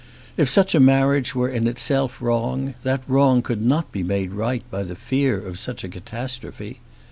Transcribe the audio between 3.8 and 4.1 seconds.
be